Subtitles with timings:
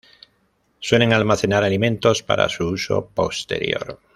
[0.79, 3.99] Suelen almacenar alimentos para su uso posterior.